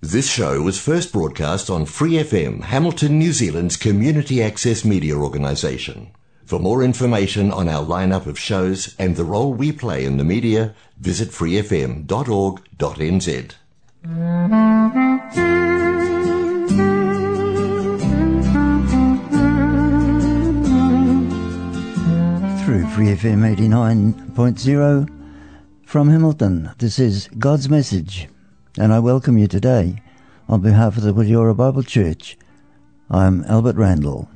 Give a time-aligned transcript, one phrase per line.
[0.00, 6.12] This show was first broadcast on Free FM, Hamilton, New Zealand's community access media organisation.
[6.44, 10.22] For more information on our lineup of shows and the role we play in the
[10.22, 12.06] media, visit freefm.org.nz.
[22.64, 25.08] Through Free FM 89.0
[25.84, 28.28] from Hamilton, this is God's Message,
[28.78, 30.00] and I welcome you today
[30.48, 32.38] on behalf of the Wiriora Bible Church.
[33.10, 34.28] I'm Albert Randall.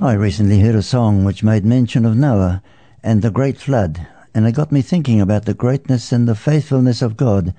[0.00, 2.62] I recently heard a song which made mention of Noah
[3.02, 7.02] and the great flood, and it got me thinking about the greatness and the faithfulness
[7.02, 7.52] of God,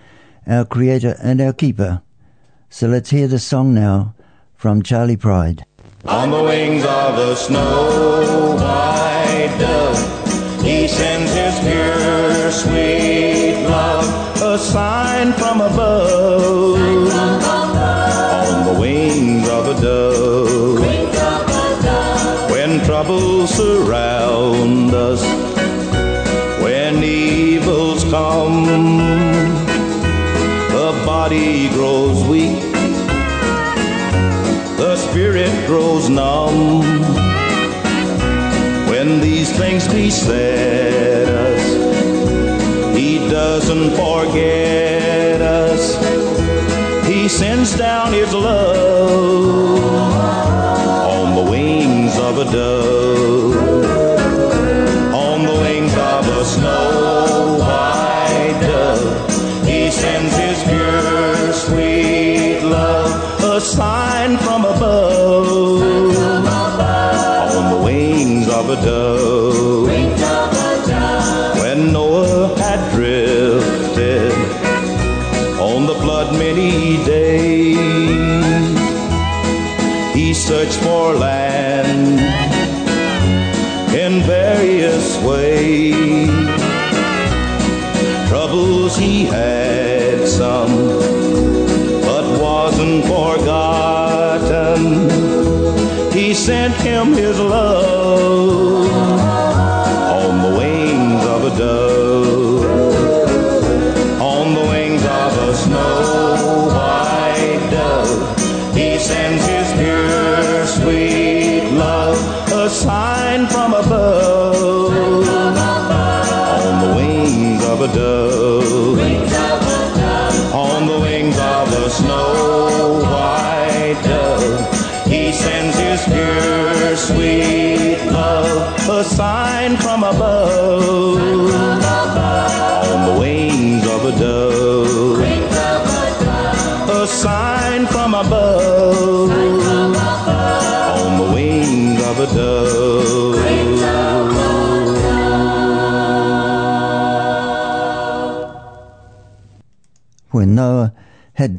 [0.48, 2.02] our Creator and our Keeper.
[2.70, 4.16] So let's hear the song now
[4.56, 5.66] from Charley Pride.
[6.06, 9.01] On the wings of a snow
[10.72, 14.08] he sends his pure, sweet love,
[14.42, 16.78] a sign from above.
[18.48, 20.80] On the wings of a dove,
[22.52, 25.22] when troubles surround us,
[26.64, 28.66] when evils come,
[30.78, 32.62] the body grows weak,
[34.78, 36.91] the spirit grows numb.
[40.12, 45.96] Beset us, He doesn't forget us.
[47.08, 49.80] He sends down His love
[51.16, 53.01] on the wings of a dove,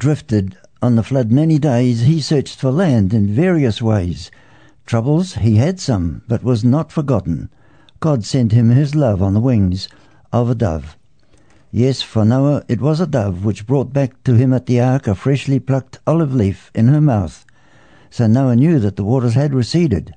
[0.02, 4.32] drifted on the flood many days, he searched for land in various ways.
[4.84, 7.48] Troubles he had some, but was not forgotten.
[8.00, 9.88] God sent him his love on the wings
[10.32, 10.96] of a dove.
[11.70, 15.06] Yes, for Noah it was a dove which brought back to him at the ark
[15.06, 17.46] a freshly plucked olive leaf in her mouth.
[18.10, 20.16] So Noah knew that the waters had receded.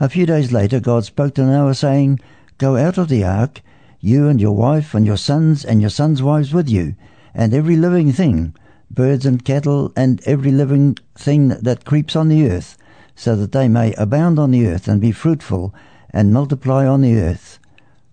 [0.00, 2.18] A few days later God spoke to Noah, saying,
[2.58, 3.62] Go out of the ark,
[4.00, 6.96] you and your wife and your sons and your sons' wives with you,
[7.32, 8.52] and every living thing,
[8.90, 12.76] birds and cattle, and every living thing that creeps on the earth,
[13.14, 15.74] so that they may abound on the earth and be fruitful
[16.10, 17.58] and multiply on the earth.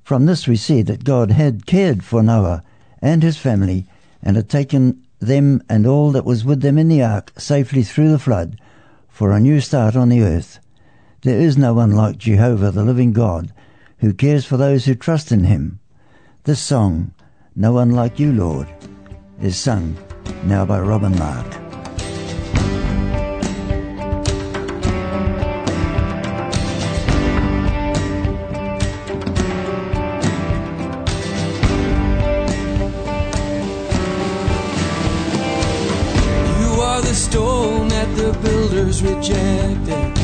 [0.03, 2.63] From this we see that God had cared for Noah
[3.01, 3.85] and his family,
[4.21, 8.11] and had taken them and all that was with them in the ark safely through
[8.11, 8.59] the flood,
[9.09, 10.59] for a new start on the earth.
[11.21, 13.53] There is no one like Jehovah, the living God,
[13.99, 15.79] who cares for those who trust in him.
[16.43, 17.13] This song,
[17.55, 18.67] No One Like You, Lord,
[19.41, 19.95] is sung
[20.45, 21.45] now by Robin Mark.
[36.59, 40.17] You are the stone that the builders rejected,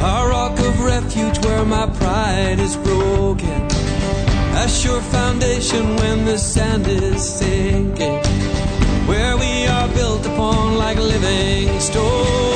[0.00, 3.62] a rock of refuge where my pride is broken,
[4.54, 8.20] a sure foundation when the sand is sinking,
[9.06, 12.51] where we are built upon like living stones.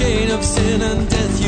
[0.00, 1.39] Chain of sin and death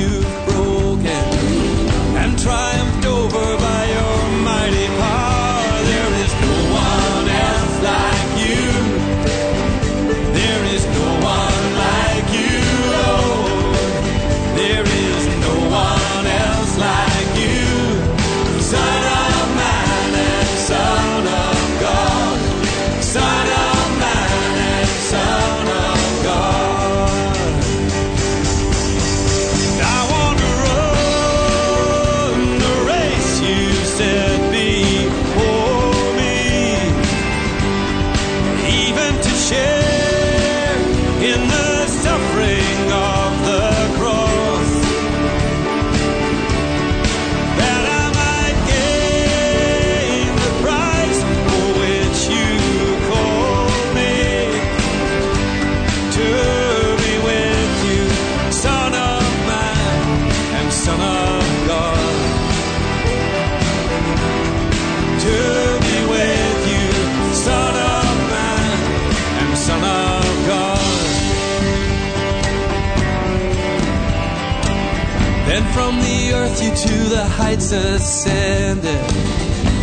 [77.72, 79.10] ascended,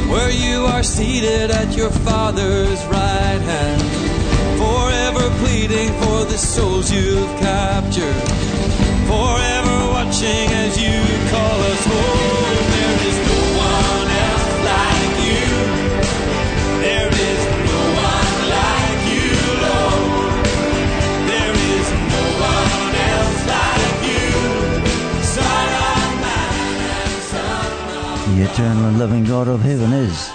[0.09, 3.81] where you are seated at your Father's right hand,
[4.57, 8.38] forever pleading for the souls you've captured,
[28.29, 30.27] The eternal and living God of heaven is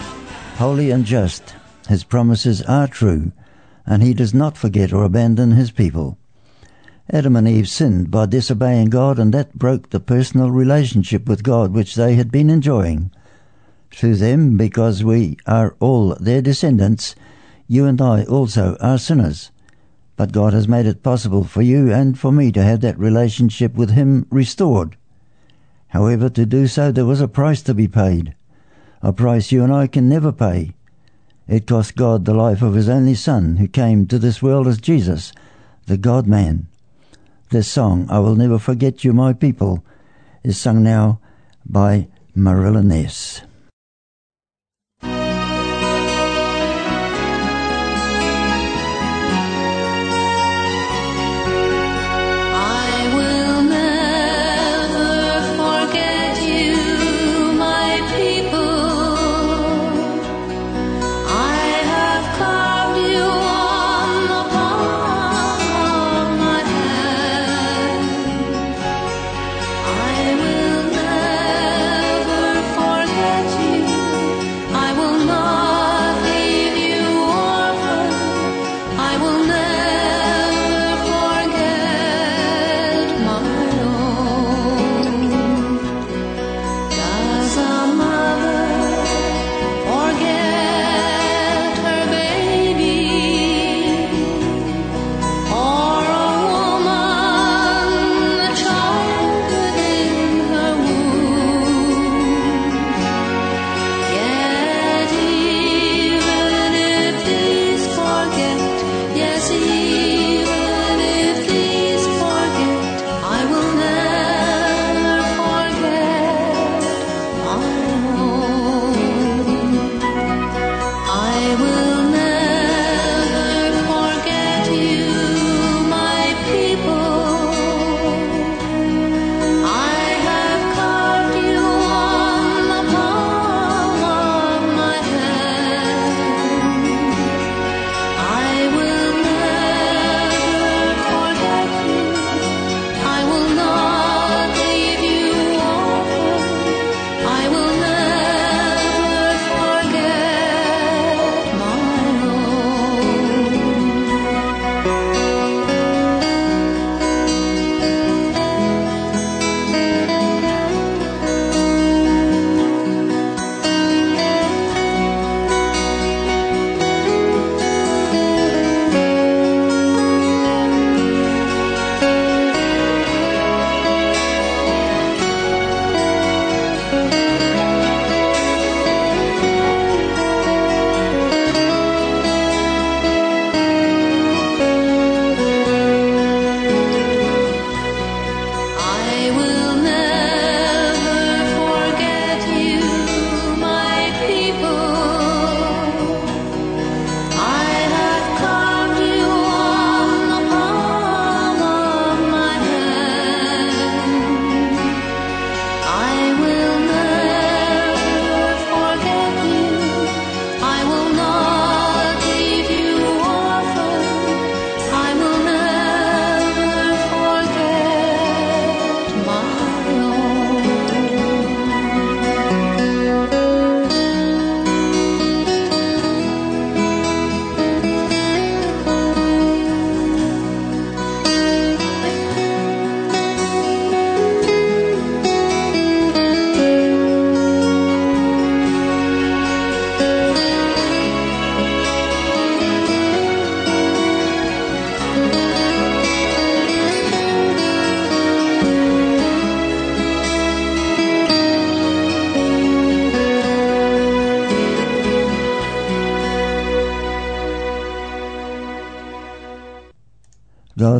[0.58, 1.54] holy and just.
[1.88, 3.30] His promises are true,
[3.86, 6.18] and he does not forget or abandon his people.
[7.08, 11.72] Adam and Eve sinned by disobeying God, and that broke the personal relationship with God
[11.72, 13.12] which they had been enjoying.
[13.92, 17.14] Through them, because we are all their descendants,
[17.68, 19.52] you and I also are sinners.
[20.16, 23.76] But God has made it possible for you and for me to have that relationship
[23.76, 24.96] with Him restored.
[25.94, 28.34] However, to do so, there was a price to be paid,
[29.00, 30.72] a price you and I can never pay.
[31.46, 34.78] It cost God the life of His only Son, who came to this world as
[34.80, 35.32] Jesus,
[35.86, 36.66] the God man.
[37.50, 39.84] This song, I Will Never Forget You, My People,
[40.42, 41.20] is sung now
[41.64, 43.42] by Marilla Ness.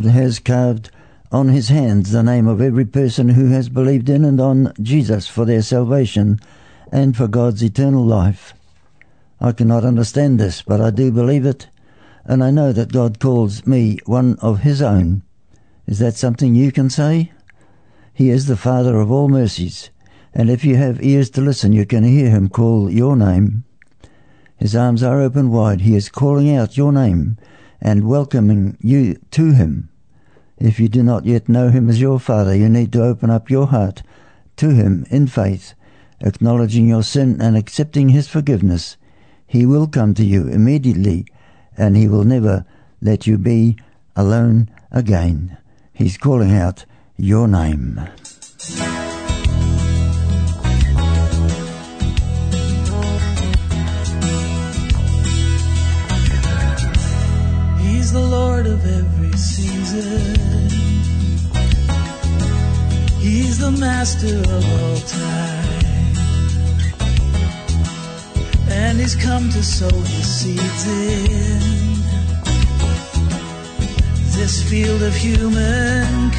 [0.05, 0.91] Has carved
[1.31, 5.27] on his hands the name of every person who has believed in and on Jesus
[5.27, 6.39] for their salvation
[6.91, 8.53] and for God's eternal life.
[9.41, 11.67] I cannot understand this, but I do believe it,
[12.23, 15.23] and I know that God calls me one of his own.
[15.87, 17.31] Is that something you can say?
[18.13, 19.89] He is the Father of all mercies,
[20.33, 23.65] and if you have ears to listen, you can hear him call your name.
[24.57, 25.81] His arms are open wide.
[25.81, 27.37] He is calling out your name
[27.81, 29.89] and welcoming you to him.
[30.57, 33.49] If you do not yet know him as your Father, you need to open up
[33.49, 34.03] your heart
[34.57, 35.73] to him in faith,
[36.21, 38.95] acknowledging your sin and accepting his forgiveness.
[39.45, 41.25] He will come to you immediately,
[41.77, 42.65] and he will never
[43.01, 43.77] let you be
[44.15, 45.57] alone again.
[45.93, 46.85] He's calling out
[47.17, 47.99] your name.
[57.79, 60.69] He's the Lord of every season.
[63.19, 65.75] He's the master of all time.
[68.69, 71.59] And he's come to sow his seeds in
[74.37, 76.35] this field of humankind.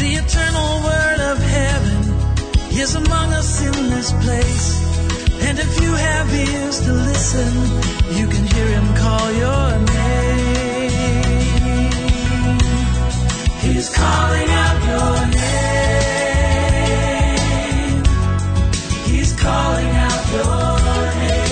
[0.00, 2.00] The eternal word of heaven
[2.78, 4.89] is among us in this place.
[5.50, 7.52] And if you have ears to listen,
[8.16, 10.90] you can hear him call your name.
[13.58, 15.90] He's calling out your name.
[19.10, 20.68] He's calling out your
[21.18, 21.50] name.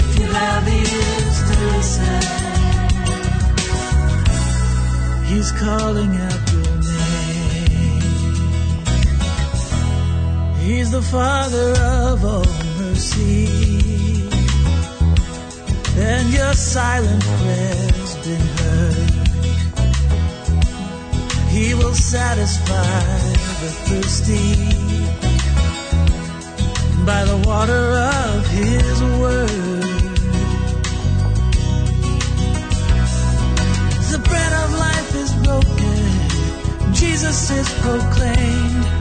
[0.00, 2.22] If you have ears to listen,
[5.26, 6.29] he's calling out
[10.90, 12.44] The Father of all
[12.80, 13.46] mercy.
[15.96, 19.10] And your silent prayer's been heard.
[21.50, 23.18] He will satisfy
[23.62, 24.54] the thirsty
[27.06, 27.84] by the water
[28.26, 29.82] of His word.
[34.10, 36.92] The bread of life is broken.
[36.92, 38.99] Jesus is proclaimed.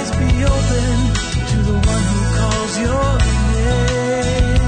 [0.00, 1.14] Be open
[1.50, 3.18] to the one who calls your
[3.52, 4.62] name.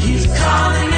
[0.00, 0.91] He's calling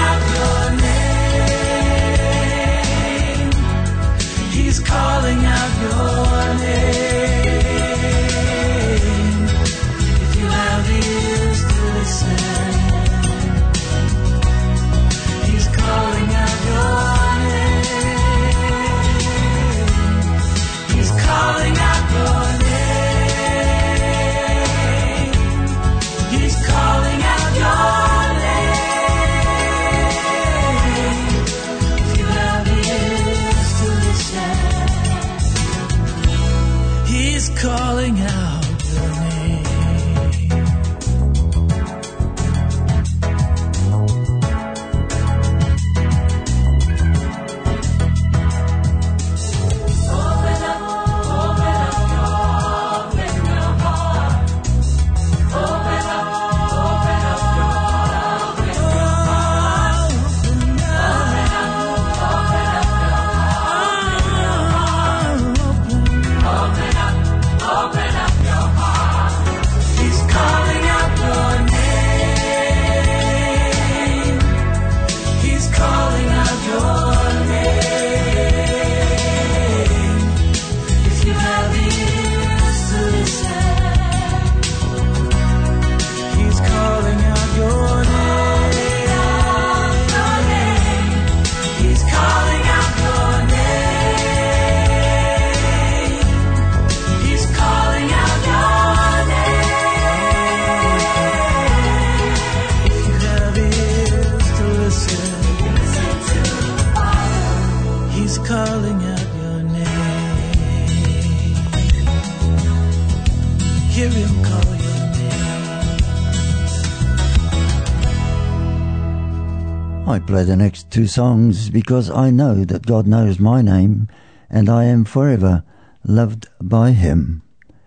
[120.45, 124.09] the next two songs because I know that God knows my name
[124.51, 125.65] and I am forever
[126.05, 127.43] loved by Him.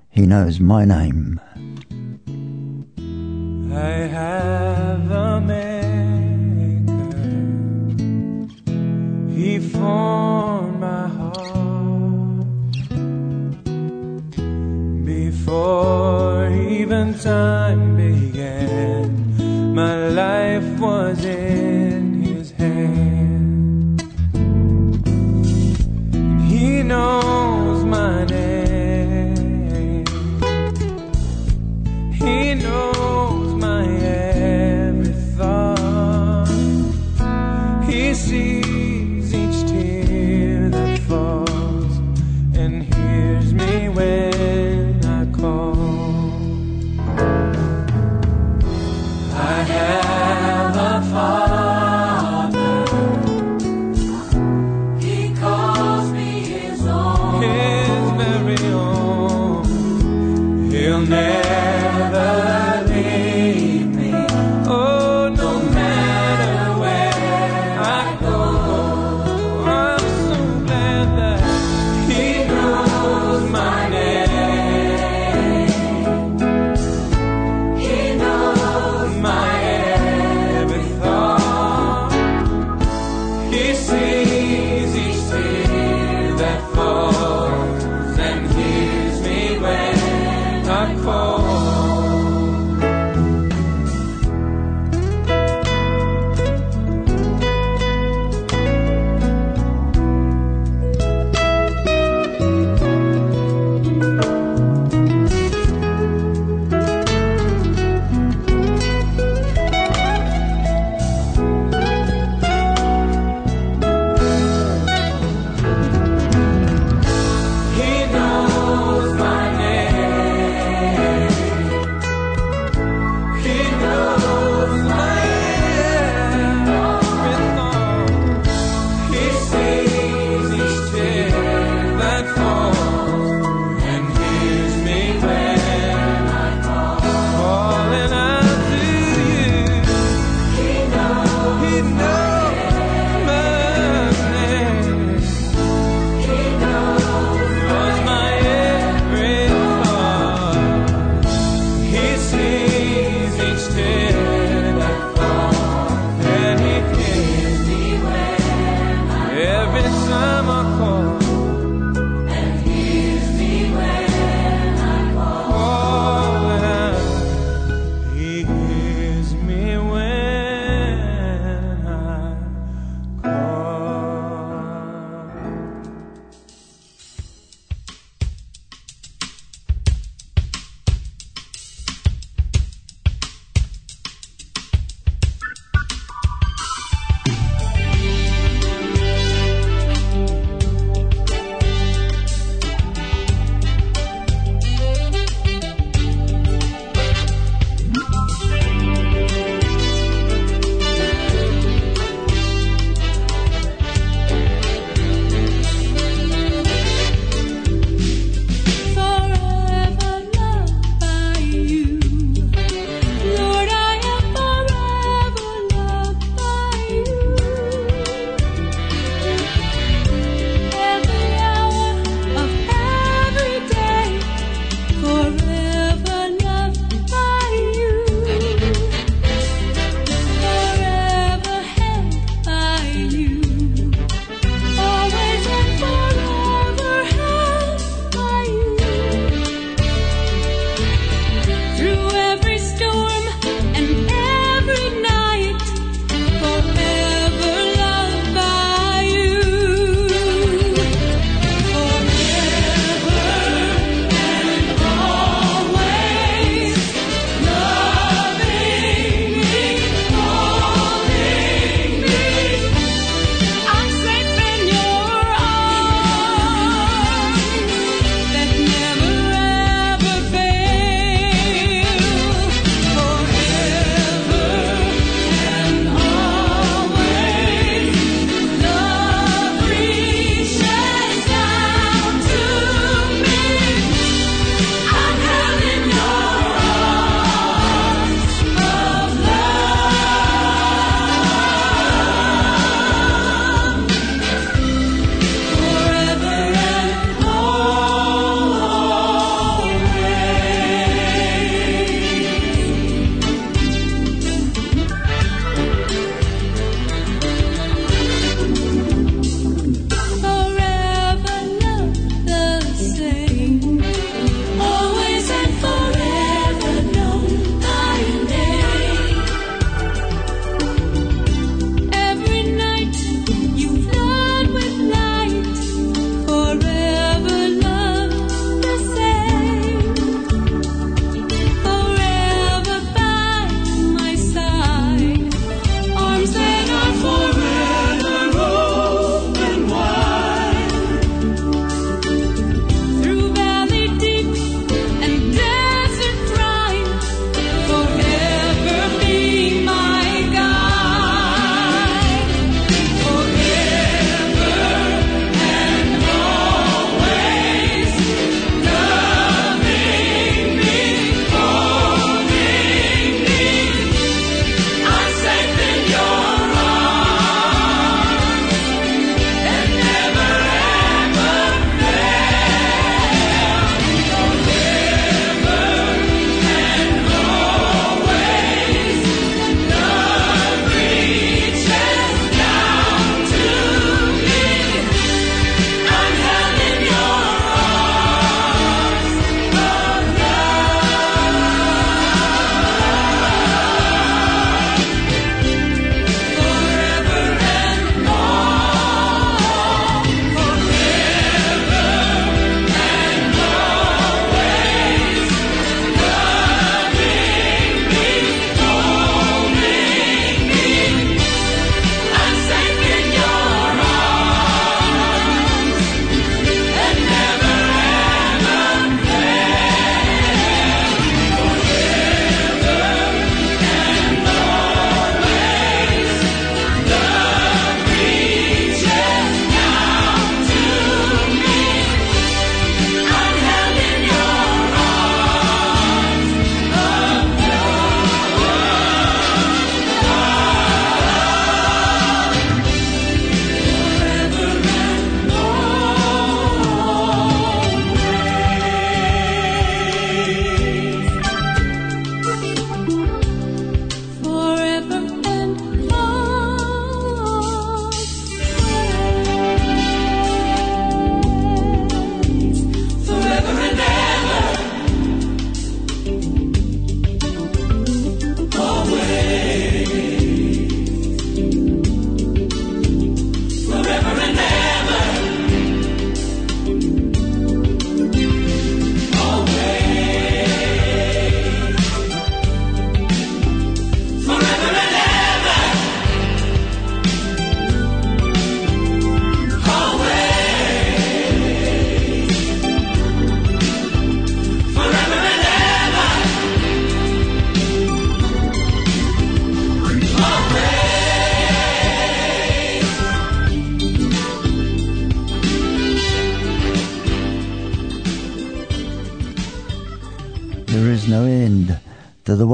[0.09, 1.39] He knows my name.
[3.71, 5.67] I have a maker.
[9.31, 12.47] He formed my heart
[15.05, 21.66] before even time began, my life was in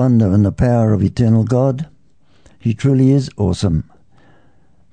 [0.04, 1.88] wonder and the power of eternal God.
[2.60, 3.90] He truly is awesome.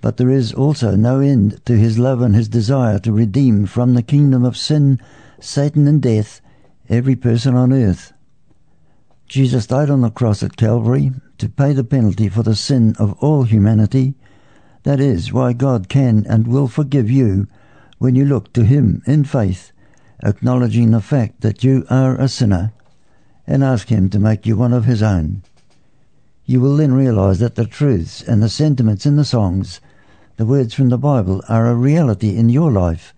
[0.00, 3.94] But there is also no end to his love and his desire to redeem from
[3.94, 5.00] the kingdom of sin,
[5.40, 6.40] Satan, and death
[6.88, 8.12] every person on earth.
[9.26, 13.14] Jesus died on the cross at Calvary to pay the penalty for the sin of
[13.14, 14.14] all humanity.
[14.84, 17.48] That is why God can and will forgive you
[17.98, 19.72] when you look to Him in faith,
[20.22, 22.72] acknowledging the fact that you are a sinner,
[23.50, 25.42] and ask Him to make you one of His own.
[26.46, 29.80] You will then realize that the truths and the sentiments in the songs,
[30.36, 33.12] the words from the Bible, are a reality in your life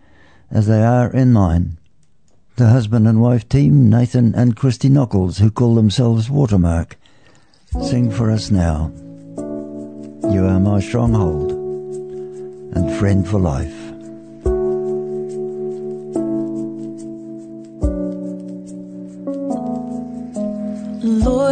[0.50, 1.76] as they are in mine.
[2.56, 6.96] The husband and wife team, Nathan and Christy Nockels, who call themselves Watermark,
[7.82, 8.90] sing for us now.
[9.36, 13.91] You are my stronghold and friend for life.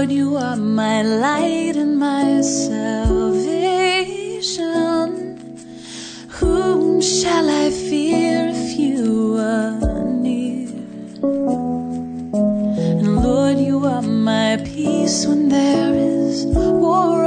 [0.01, 3.37] Lord, you are my light and my salvation.
[6.41, 9.79] Whom shall I fear if you are
[10.25, 10.71] near?
[12.97, 17.27] And Lord, you are my peace when there is war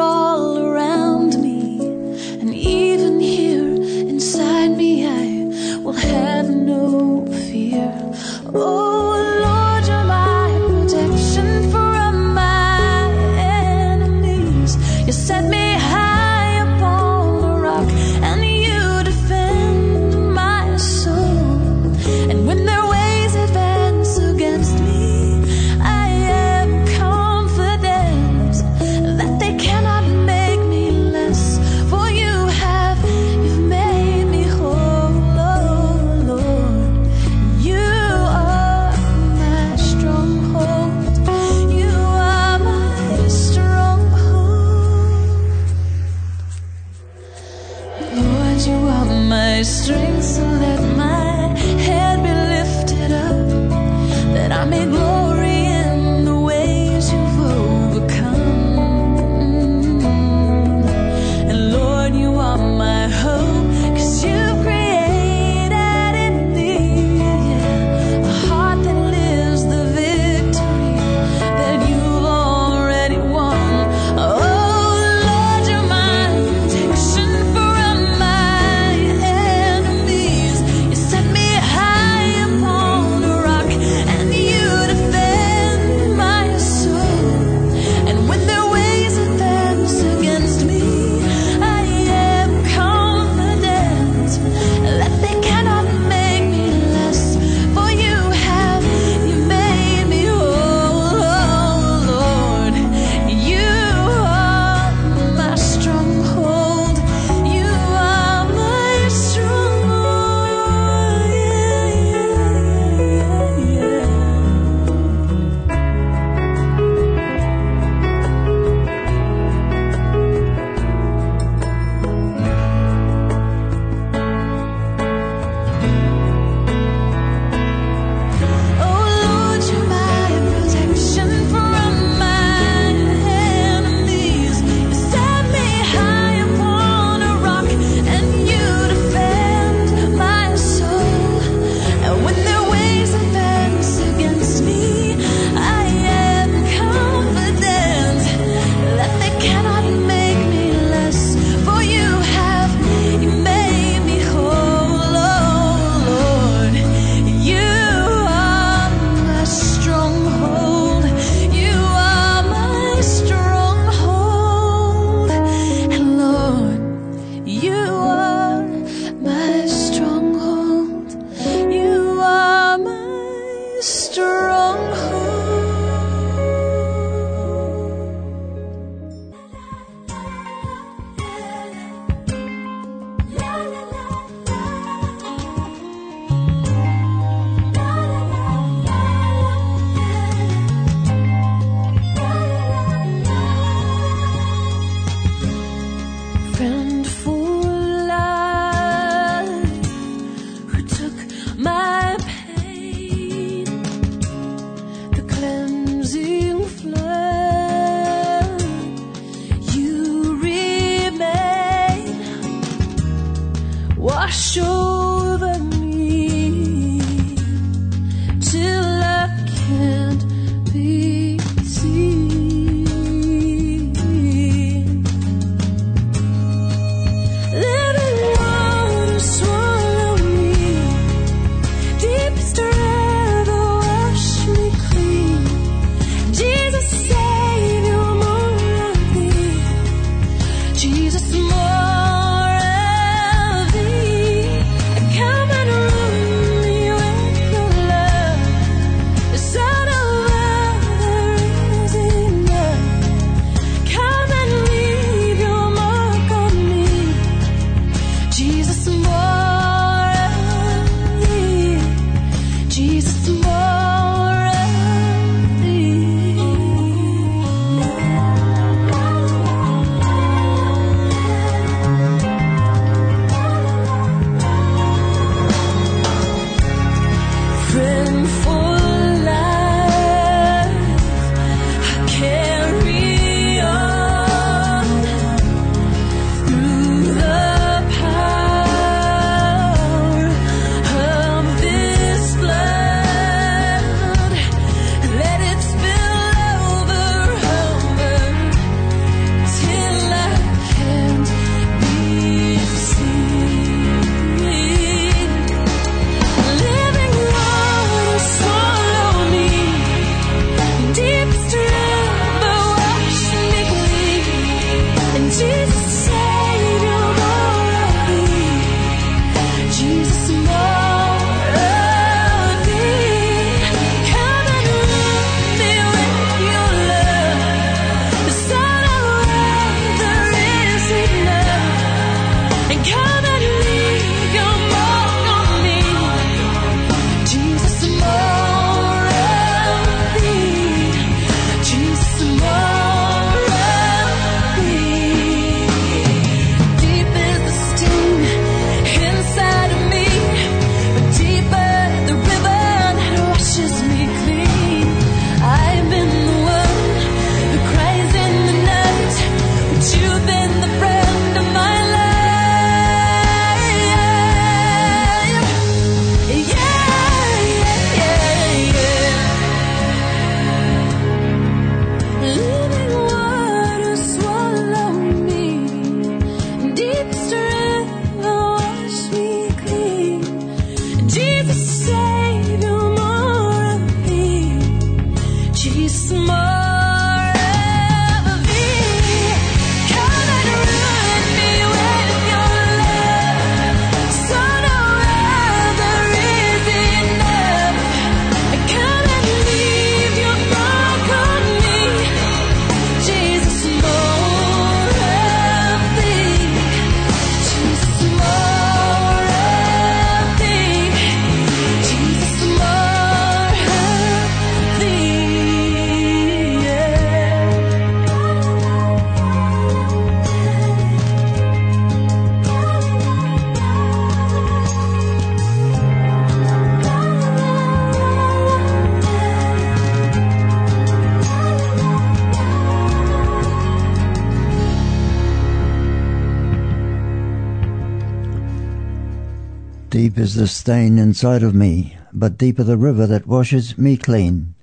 [440.24, 444.56] is the stain inside of me, but deeper the river that washes me clean.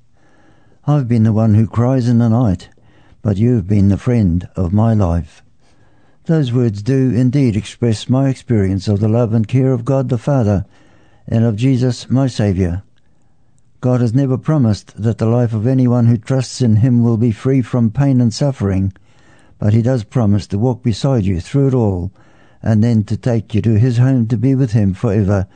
[0.86, 2.70] I've been the one who cries in the night,
[3.20, 5.42] but you've been the friend of my life.
[6.24, 10.16] Those words do indeed express my experience of the love and care of God the
[10.16, 10.64] Father
[11.28, 12.82] and of Jesus my Saviour.
[13.82, 17.32] God has never promised that the life of anyone who trusts in Him will be
[17.32, 18.94] free from pain and suffering,
[19.58, 22.10] but He does promise to walk beside you through it all
[22.62, 25.46] and then to take you to His home to be with Him forever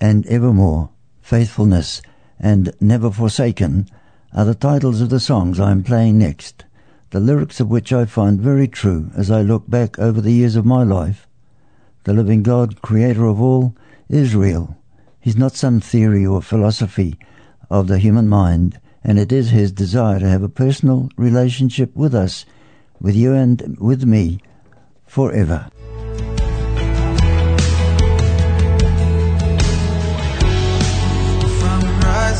[0.00, 0.90] and evermore.
[1.20, 2.02] Faithfulness
[2.38, 3.88] and Never Forsaken
[4.32, 6.64] are the titles of the songs I am playing next,
[7.10, 10.56] the lyrics of which I find very true as I look back over the years
[10.56, 11.26] of my life.
[12.04, 13.74] The living God, creator of all,
[14.08, 14.76] is real.
[15.20, 17.18] He's not some theory or philosophy
[17.68, 22.14] of the human mind, and it is his desire to have a personal relationship with
[22.14, 22.46] us,
[23.00, 24.40] with you and with me,
[25.06, 25.70] forever.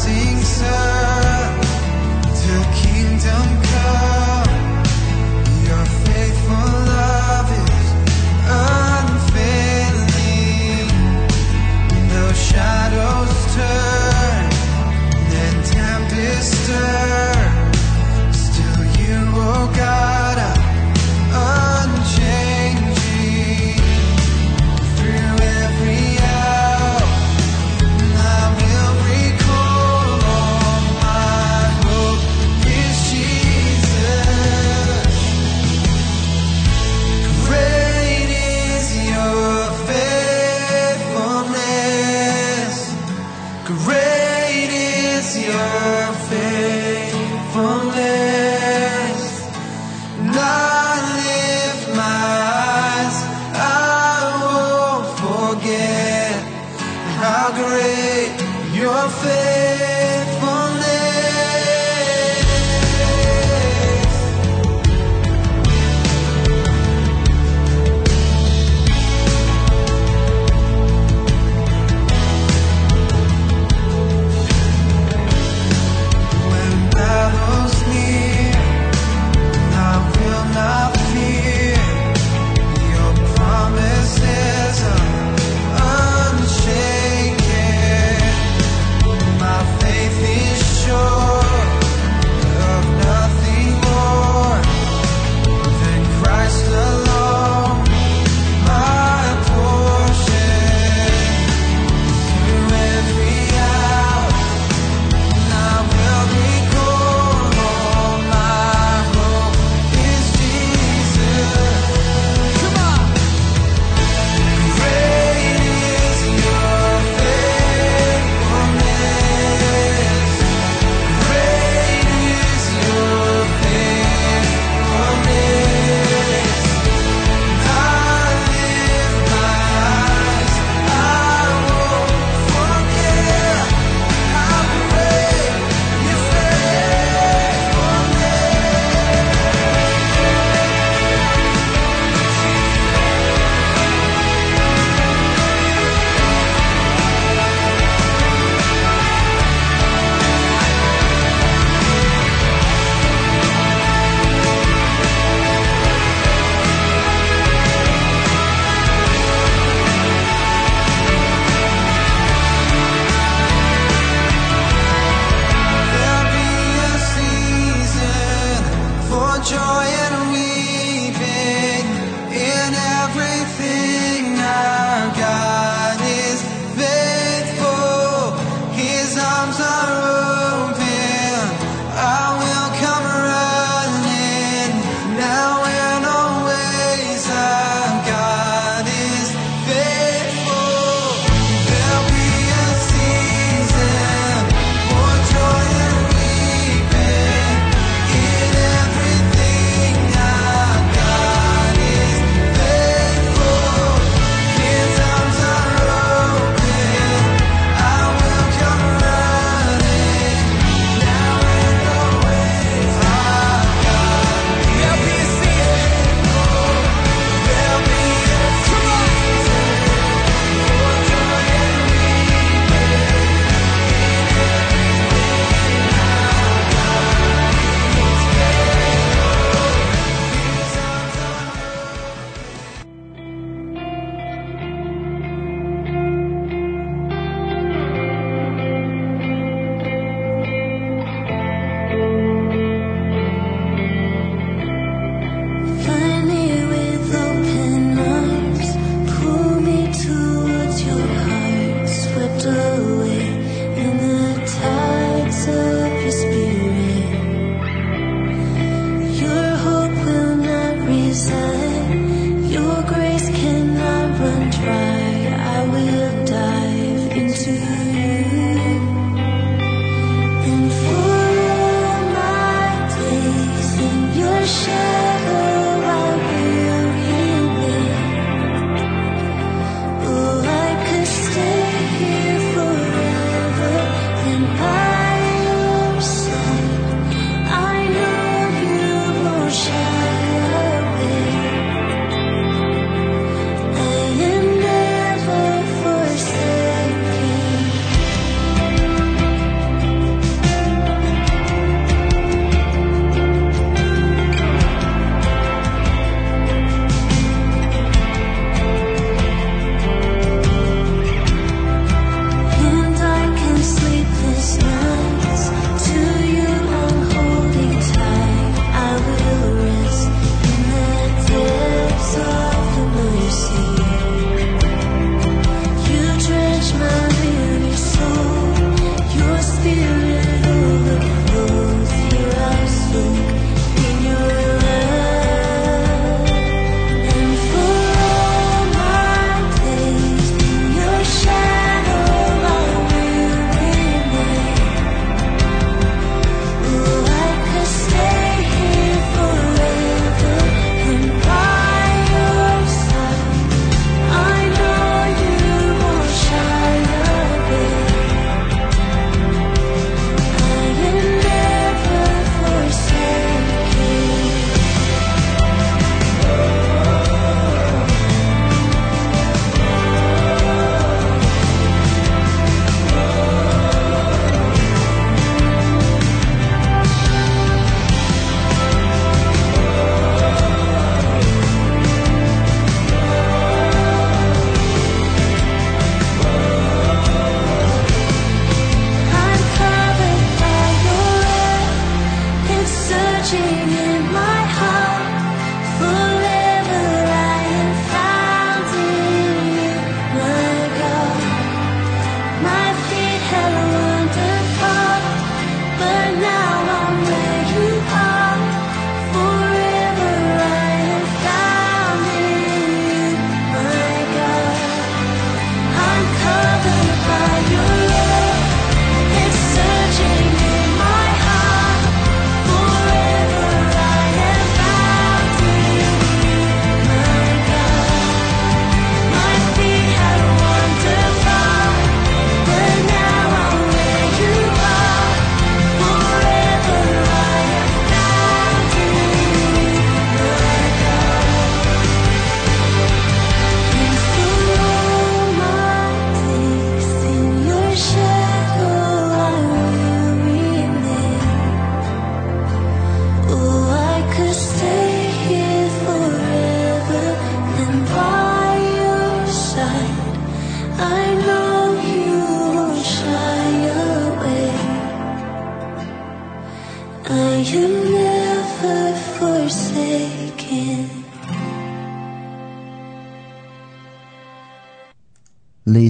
[0.03, 1.61] Rising sun
[2.41, 3.60] to kingdom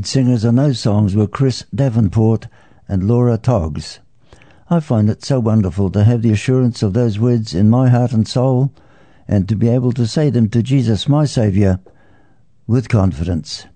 [0.01, 2.46] Lead singers on those songs were Chris Davenport
[2.88, 3.98] and Laura Toggs.
[4.70, 8.12] I find it so wonderful to have the assurance of those words in my heart
[8.12, 8.72] and soul
[9.28, 11.80] and to be able to say them to Jesus, my Saviour,
[12.66, 13.66] with confidence.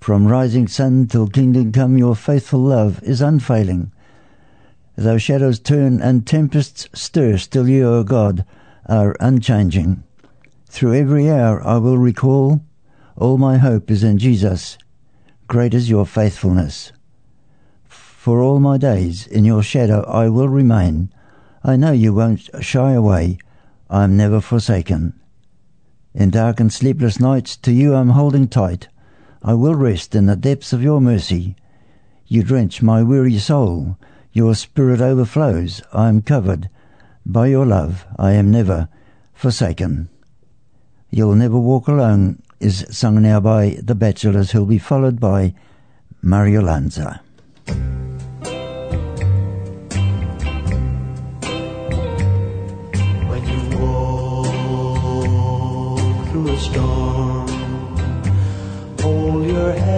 [0.00, 3.92] From rising sun till kingdom come, your faithful love is unfailing.
[4.96, 8.46] Though shadows turn and tempests stir, still you, O God,
[8.86, 10.04] are unchanging.
[10.70, 12.62] Through every hour I will recall,
[13.14, 14.78] all my hope is in Jesus.
[15.48, 16.90] Great is your faithfulness.
[17.86, 21.10] For all my days in your shadow I will remain.
[21.62, 23.38] I know you won't shy away.
[23.88, 25.14] I am never forsaken.
[26.14, 28.88] In dark and sleepless nights to you I'm holding tight.
[29.40, 31.54] I will rest in the depths of your mercy.
[32.26, 33.98] You drench my weary soul.
[34.32, 35.80] Your spirit overflows.
[35.92, 36.68] I am covered.
[37.24, 38.88] By your love I am never
[39.32, 40.08] forsaken.
[41.08, 45.54] You'll Never Walk Alone is sung now by The Bachelors, who'll be followed by
[46.22, 47.20] Mario Lanza.
[53.28, 54.88] When you walk
[56.28, 57.48] through a storm,
[59.00, 59.95] hold your head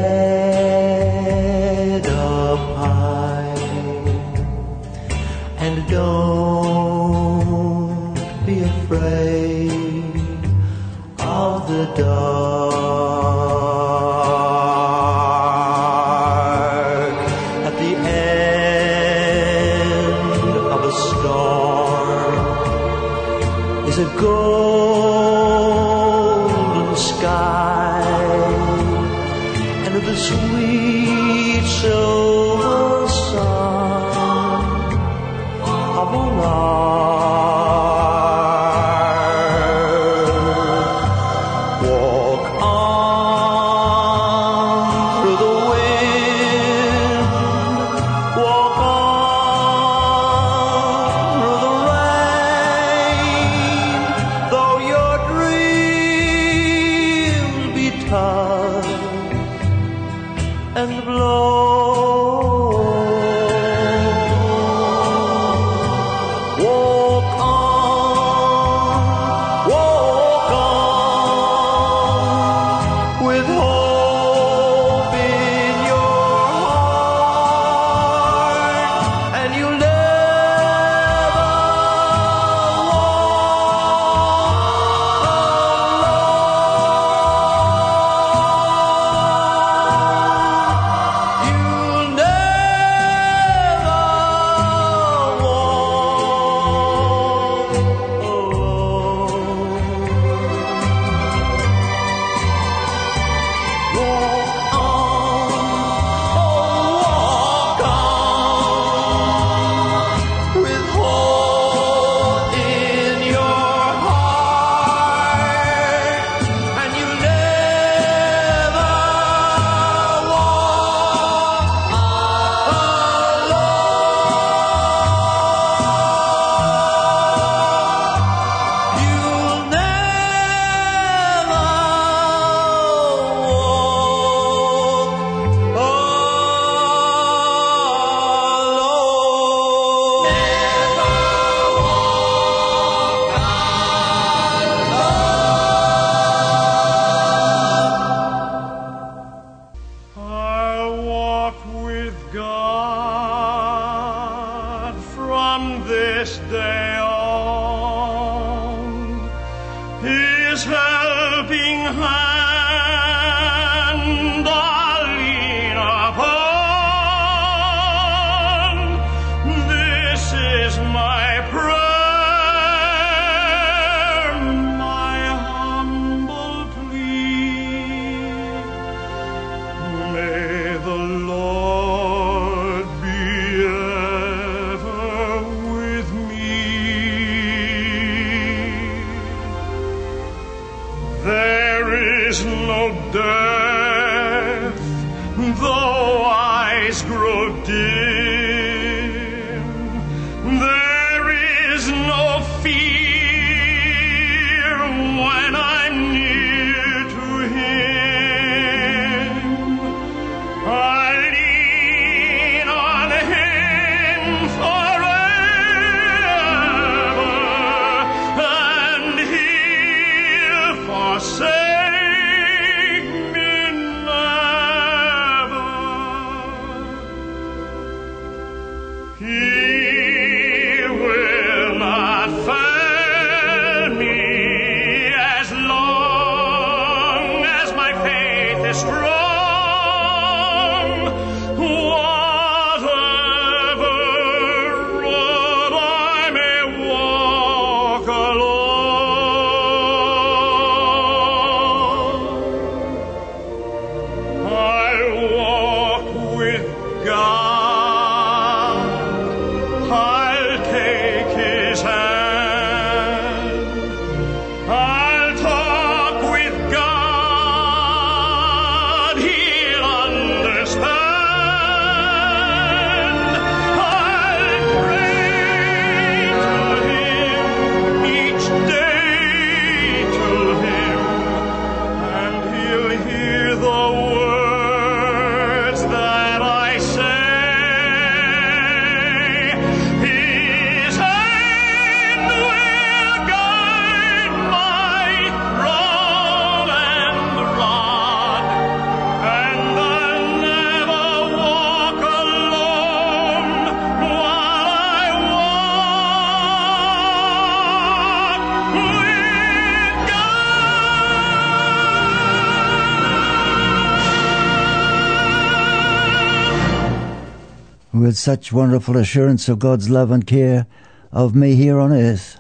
[318.19, 320.67] such wonderful assurance of God's love and care
[321.13, 322.39] of me here on earth,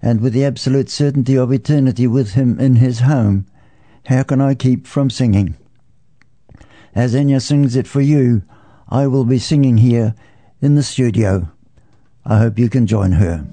[0.00, 3.46] and with the absolute certainty of eternity with Him in His home,
[4.06, 5.56] how can I keep from singing?
[6.94, 8.42] As Enya sings it for you,
[8.88, 10.14] I will be singing here
[10.60, 11.50] in the studio.
[12.24, 13.46] I hope you can join her.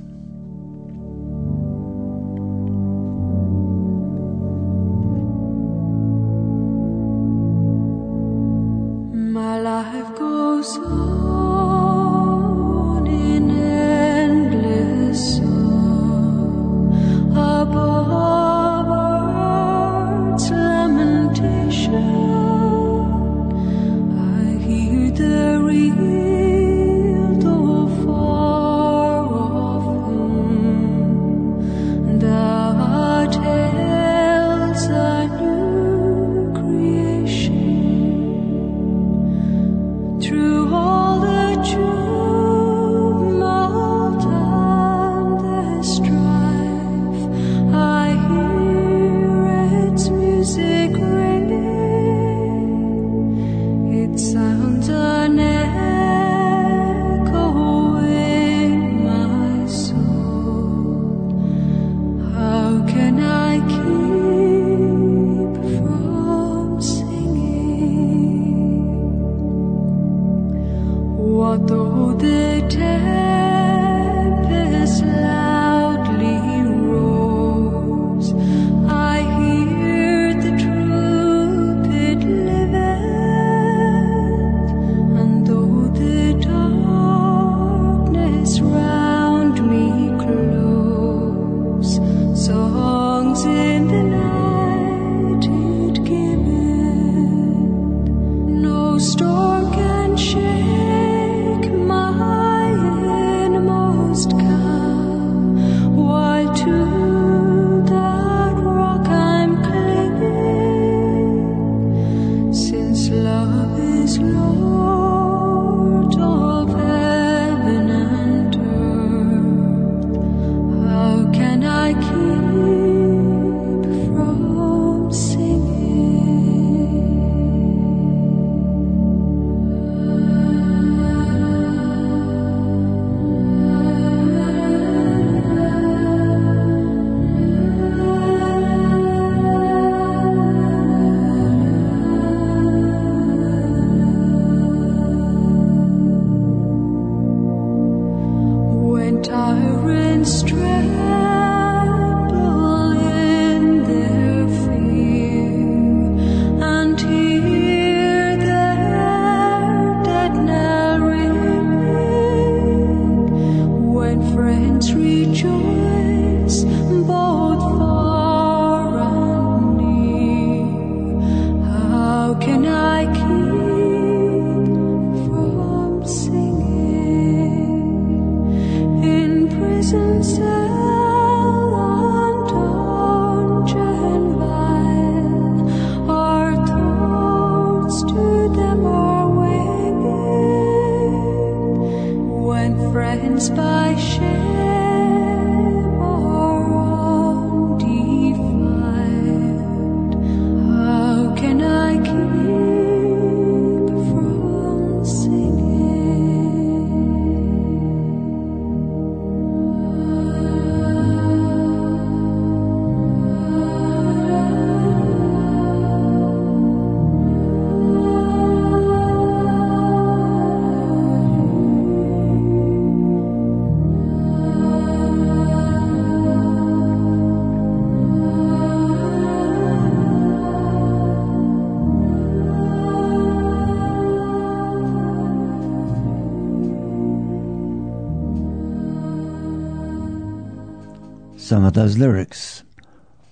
[241.76, 242.64] Those lyrics.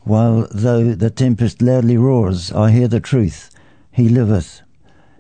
[0.04, 3.50] While though the tempest loudly roars, I hear the truth,
[3.92, 4.62] He liveth.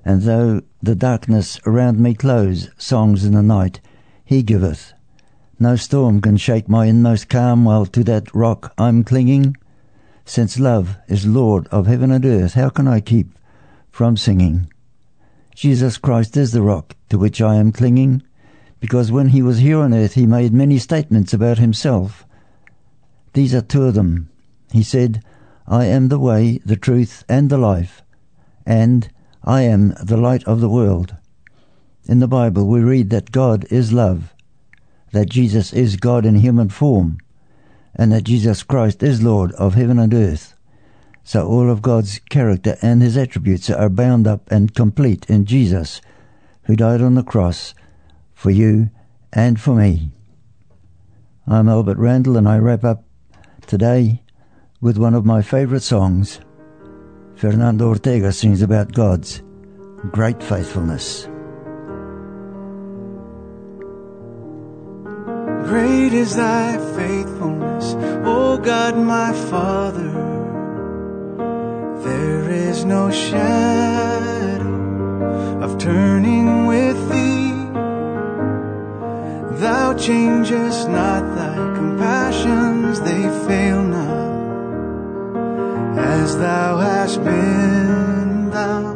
[0.05, 3.79] And though the darkness around me close, songs in the night,
[4.25, 4.93] He giveth.
[5.57, 9.55] No storm can shake my inmost calm while to that rock I'm clinging.
[10.25, 13.37] Since love is Lord of heaven and earth, how can I keep
[13.89, 14.69] from singing?
[15.55, 18.23] Jesus Christ is the rock to which I am clinging,
[18.81, 22.25] because when he was here on earth he made many statements about himself.
[23.33, 24.29] These are two of them.
[24.71, 25.23] He said,
[25.67, 28.03] I am the way, the truth, and the life,
[28.65, 29.09] and
[29.43, 31.15] I am the light of the world.
[32.05, 34.33] In the Bible we read that God is love,
[35.11, 37.17] that Jesus is God in human form,
[37.95, 40.55] and that Jesus Christ is Lord of heaven and earth.
[41.23, 46.01] So all of God's character and his attributes are bound up and complete in Jesus,
[46.63, 47.73] who died on the cross
[48.33, 48.89] for you
[49.31, 50.11] and for me.
[51.47, 53.05] I'm Albert Randall and I wrap up
[53.65, 54.21] today
[54.81, 56.39] with one of my favorite songs.
[57.35, 59.41] Fernando Ortega sings about God's
[60.11, 61.27] great faithfulness.
[65.67, 67.95] Great is thy faithfulness,
[68.25, 70.11] O God my Father.
[72.03, 74.73] There is no shadow
[75.63, 76.62] of turning
[79.93, 84.33] Thou changest not thy compassions, they fail not.
[85.99, 88.92] As thou hast been, thou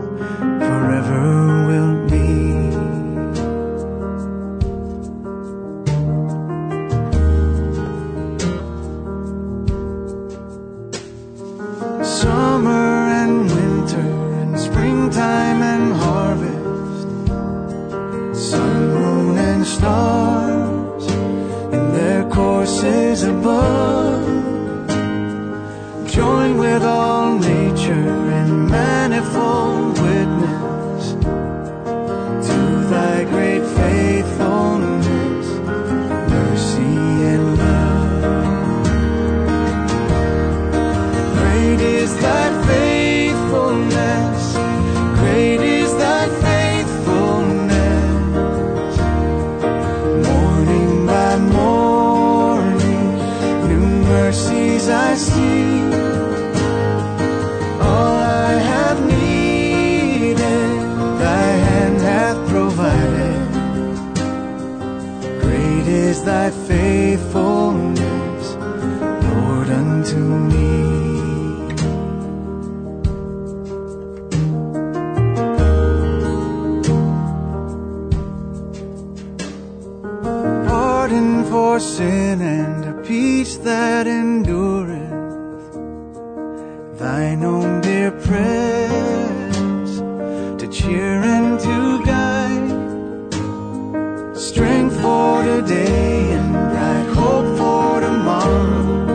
[94.38, 99.06] Strength for today and bright hope for tomorrow.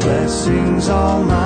[0.00, 1.45] Blessings all mine